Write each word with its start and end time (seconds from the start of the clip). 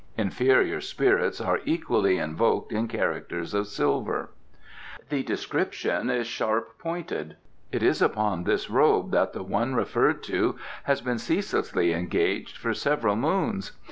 Inferior 0.17 0.81
spirits 0.81 1.39
are 1.39 1.59
equally 1.63 2.17
invoked 2.17 2.71
in 2.71 2.87
characters 2.87 3.53
of 3.53 3.67
silver." 3.67 4.31
"The 5.09 5.21
description 5.21 6.09
is 6.09 6.25
sharp 6.25 6.79
pointed. 6.79 7.35
It 7.71 7.83
is 7.83 8.01
upon 8.01 8.43
this 8.45 8.67
robe 8.67 9.11
that 9.11 9.33
the 9.33 9.43
one 9.43 9.75
referred 9.75 10.23
to 10.23 10.55
has 10.85 11.01
been 11.01 11.19
ceaselessly 11.19 11.93
engaged 11.93 12.57
for 12.57 12.73
several 12.73 13.15
moons. 13.15 13.73